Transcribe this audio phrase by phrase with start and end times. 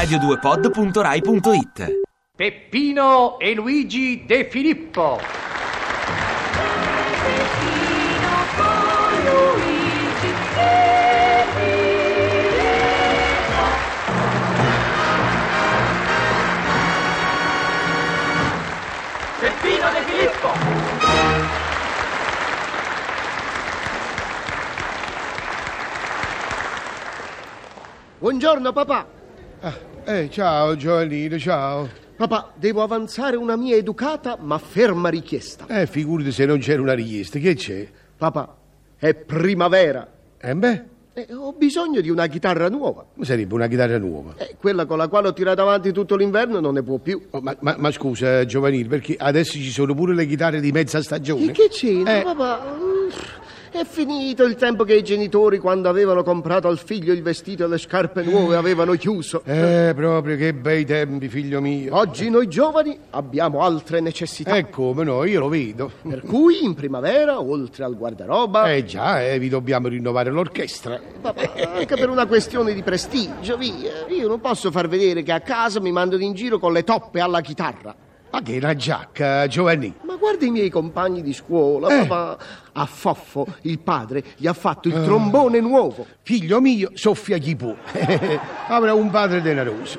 [0.00, 2.00] radio2pod.rai.it
[2.34, 5.20] Peppino e Luigi De Filippo.
[19.38, 20.48] Peppino De Filippo.
[28.18, 29.19] Buongiorno papà.
[30.06, 31.88] Eh, ciao Giovannino, ciao.
[32.16, 35.66] Papà, devo avanzare una mia educata ma ferma richiesta.
[35.68, 37.86] Eh, figurati se non c'era una richiesta, che c'è?
[38.16, 38.56] Papà,
[38.96, 40.06] è primavera.
[40.40, 43.04] Eh beh, E ho bisogno di una chitarra nuova.
[43.20, 44.34] sarebbe una chitarra nuova.
[44.38, 47.20] Eh, quella con la quale ho tirato avanti tutto l'inverno non ne può più.
[47.30, 50.98] Oh, ma, ma- ma scusa, Giovanni, perché adesso ci sono pure le chitarre di mezza
[50.98, 51.52] E stagione?
[51.52, 52.22] che c'entra, Eh.
[52.22, 52.76] papà?
[53.72, 57.68] È finito il tempo che i genitori, quando avevano comprato al figlio il vestito e
[57.68, 59.42] le scarpe nuove, avevano chiuso.
[59.44, 61.96] Eh, proprio che bei tempi, figlio mio.
[61.96, 64.56] Oggi noi giovani abbiamo altre necessità.
[64.56, 65.88] Eh, come no, io lo vedo.
[66.02, 71.00] Per cui in primavera, oltre al guardaroba, Eh già, eh, vi dobbiamo rinnovare l'orchestra.
[71.20, 74.04] Papà, anche per una questione di prestigio, via.
[74.08, 77.20] Io non posso far vedere che a casa mi mandano in giro con le toppe
[77.20, 77.94] alla chitarra.
[78.32, 79.92] Ma che una giacca, Giovanni?
[80.02, 82.06] Ma guarda i miei compagni di scuola, Eh.
[82.06, 82.38] papà.
[82.72, 86.06] A Foffo, il padre, gli ha fatto il trombone nuovo.
[86.22, 87.74] Figlio mio, soffia chi può.
[88.68, 89.98] Avrà un padre denaroso.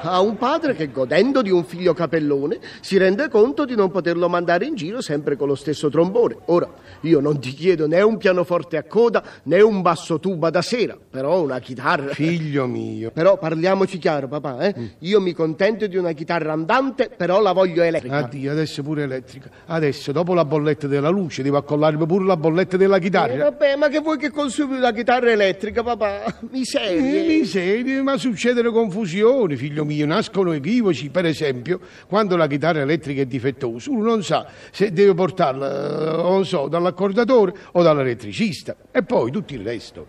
[0.00, 4.28] Ha un padre che, godendo di un figlio capellone, si rende conto di non poterlo
[4.28, 6.36] mandare in giro sempre con lo stesso trombone.
[6.46, 6.68] Ora,
[7.00, 10.96] io non ti chiedo né un pianoforte a coda né un basso tuba da sera,
[11.10, 12.12] però una chitarra.
[12.14, 13.10] Figlio mio.
[13.10, 14.74] Però parliamoci chiaro, papà, eh?
[15.00, 18.16] Io mi contento di una chitarra andante, però la voglio elettrica.
[18.18, 19.50] Addio, adesso pure elettrica.
[19.66, 23.36] Adesso, dopo la bolletta della luce, devo accollarmi pure la bolletta della Eh, chitarra.
[23.44, 26.38] vabbè, ma che vuoi che consumi una chitarra elettrica, papà?
[26.50, 27.24] Miserie.
[27.24, 33.22] Eh, miseria, ma succedono confusioni, figlio mio, nascono equivoci, per esempio, quando la chitarra elettrica
[33.22, 39.02] è difettosa, uno non sa se deve portarla, eh, non so, dall'accordatore o dall'elettricista, e
[39.02, 40.06] poi tutto il resto.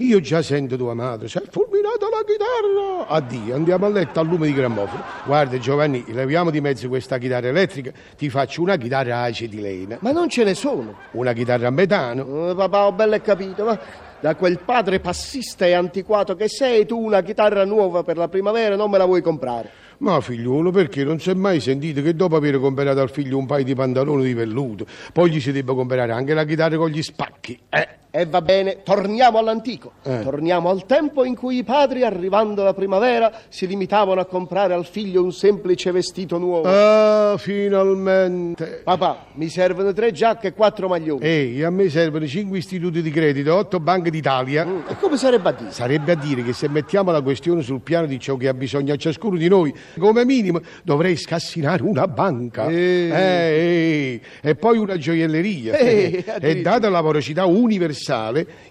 [0.00, 3.08] Io già sento tua madre, si è fulminata la chitarra!
[3.08, 5.02] Addio, andiamo a letto al lume di grammofono.
[5.24, 10.12] Guarda Giovanni, leviamo di mezzo questa chitarra elettrica, ti faccio una chitarra a acetilena, Ma
[10.12, 10.94] non ce ne sono.
[11.12, 13.76] una chitarra a metano, Eh, papà, ho bello capito, ma
[14.20, 18.76] da quel padre passista e antiquato che sei, tu una chitarra nuova per la primavera
[18.76, 19.68] non me la vuoi comprare.
[19.98, 23.46] Ma figliuolo, perché non si è mai sentito che dopo aver comprato al figlio un
[23.46, 27.02] paio di pantaloni di velluto, poi gli si debba comprare anche la chitarra con gli
[27.02, 27.58] spacchi?
[27.68, 27.88] Eh,
[28.18, 29.92] E va bene, torniamo all'antico.
[30.02, 30.22] Eh.
[30.24, 34.84] Torniamo al tempo in cui i padri, arrivando la primavera, si limitavano a comprare al
[34.86, 36.66] figlio un semplice vestito nuovo.
[36.66, 38.80] ah, finalmente.
[38.82, 41.24] Papà, mi servono tre giacche e quattro maglioni.
[41.24, 44.66] Ehi, a me servono cinque istituti di credito, otto banche d'Italia.
[44.88, 45.70] E come sarebbe a dire?
[45.70, 48.94] Sarebbe a dire che se mettiamo la questione sul piano di ciò che ha bisogno
[48.94, 52.66] a ciascuno di noi, come minimo dovrei scassinare una banca.
[52.66, 53.10] Eh.
[53.12, 55.76] Eh, e poi una gioielleria.
[55.76, 58.06] Eh, e data la voracità universale,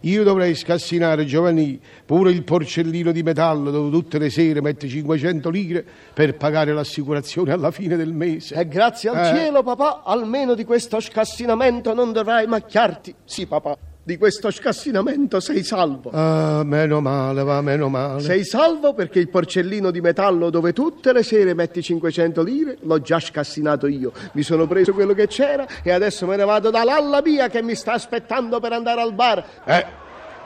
[0.01, 5.49] io dovrei scassinare, Giovanni, pure il porcellino di metallo dove tutte le sere mette 500
[5.49, 8.55] lire per pagare l'assicurazione alla fine del mese.
[8.55, 9.37] E grazie al Eh.
[9.37, 13.13] cielo, papà, almeno di questo scassinamento non dovrai macchiarti.
[13.23, 16.11] Sì, papà, di questo scassinamento sei salvo.
[16.13, 18.21] Ah, meno male, va, meno male.
[18.21, 23.01] Sei salvo perché il porcellino di metallo dove tutte le sere metti 500 lire l'ho
[23.01, 24.13] già scassinato io.
[24.31, 27.61] Mi sono preso quello che c'era e adesso me ne vado da Lalla Mia che
[27.61, 29.43] mi sta aspettando per andare al bar.
[29.65, 29.85] Eh,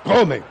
[0.01, 0.41] come?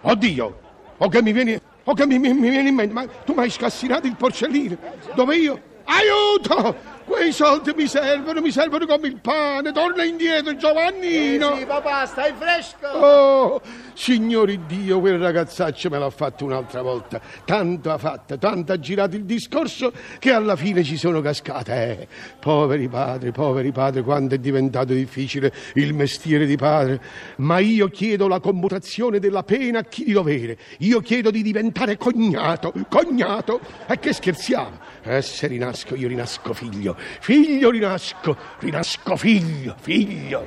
[0.00, 0.58] Oddio!
[0.96, 3.42] O che mi viene, o che mi, mi- mi viene in mente, ma tu mi
[3.42, 4.76] hai scassinato il porcellino?
[5.14, 5.60] Dove io?
[5.84, 6.74] Aiuto!
[7.04, 9.72] Quei soldi mi servono, mi servono come il pane.
[9.72, 11.56] Torna indietro, Giovannino!
[11.56, 12.86] sì, papà, stai fresco.
[12.86, 13.60] Oh,
[13.94, 17.20] signori Dio, quel ragazzaccio me l'ha fatto un'altra volta.
[17.44, 21.72] Tanto ha fatto, tanto ha girato il discorso che alla fine ci sono cascate.
[21.72, 22.08] Eh,
[22.38, 27.00] poveri padri, poveri padri, quanto è diventato difficile il mestiere di padre.
[27.36, 30.56] Ma io chiedo la commutazione della pena a chi di dovere.
[30.78, 33.60] Io chiedo di diventare cognato, cognato.
[33.86, 34.78] E che scherziamo?
[35.02, 36.52] Eh, se rinasco, io rinasco
[36.94, 37.20] figlio.
[37.20, 40.46] Figlio rinasco, rinasco figlio, figlio.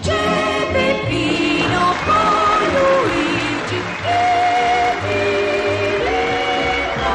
[0.00, 7.10] C'è Peppino con Luigi e Filippo.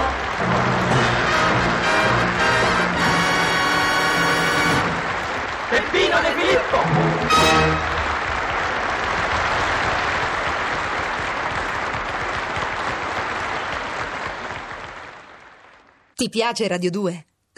[5.70, 6.78] Peppino De Filippo.
[16.16, 17.26] Ti piace Radio 2?